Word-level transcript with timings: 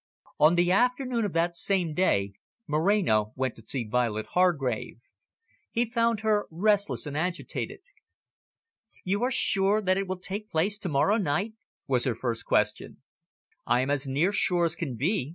On 0.39 0.55
the 0.55 0.71
afternoon 0.71 1.25
of 1.25 1.33
that 1.33 1.55
same 1.55 1.93
day 1.93 2.31
Moreno 2.65 3.33
went 3.35 3.55
to 3.57 3.61
see 3.61 3.83
Violet 3.87 4.25
Hargrave. 4.33 4.97
He 5.69 5.87
found 5.91 6.21
her 6.21 6.47
restless 6.49 7.05
and 7.05 7.15
agitated. 7.15 7.81
"You 9.03 9.21
are 9.21 9.29
sure 9.29 9.79
that 9.79 9.99
it 9.99 10.07
will 10.07 10.17
take 10.17 10.49
place 10.49 10.79
to 10.79 10.89
morrow 10.89 11.17
night?" 11.17 11.53
was 11.87 12.05
her 12.05 12.15
first 12.15 12.45
question. 12.45 13.03
"I 13.67 13.81
am 13.81 13.91
as 13.91 14.07
near 14.07 14.31
sure 14.31 14.65
as 14.65 14.75
can 14.75 14.95
be. 14.95 15.29